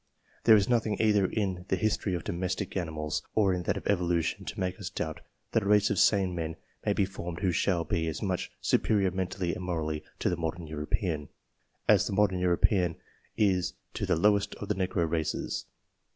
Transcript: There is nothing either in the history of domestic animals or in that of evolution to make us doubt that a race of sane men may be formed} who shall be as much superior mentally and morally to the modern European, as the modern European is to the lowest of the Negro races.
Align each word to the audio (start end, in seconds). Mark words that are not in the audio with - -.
There 0.45 0.55
is 0.55 0.67
nothing 0.67 0.97
either 0.99 1.27
in 1.27 1.65
the 1.67 1.75
history 1.75 2.15
of 2.15 2.23
domestic 2.23 2.75
animals 2.75 3.21
or 3.35 3.53
in 3.53 3.61
that 3.61 3.77
of 3.77 3.85
evolution 3.85 4.45
to 4.45 4.59
make 4.59 4.79
us 4.79 4.89
doubt 4.89 5.21
that 5.51 5.61
a 5.61 5.67
race 5.67 5.91
of 5.91 5.99
sane 5.99 6.33
men 6.33 6.55
may 6.83 6.93
be 6.93 7.05
formed} 7.05 7.41
who 7.41 7.51
shall 7.51 7.83
be 7.83 8.07
as 8.07 8.19
much 8.19 8.49
superior 8.59 9.11
mentally 9.11 9.53
and 9.53 9.63
morally 9.63 10.03
to 10.17 10.27
the 10.31 10.37
modern 10.37 10.65
European, 10.65 11.29
as 11.87 12.07
the 12.07 12.13
modern 12.13 12.39
European 12.39 12.95
is 13.37 13.73
to 13.93 14.07
the 14.07 14.15
lowest 14.15 14.55
of 14.55 14.69
the 14.69 14.73
Negro 14.73 15.07
races. 15.07 15.67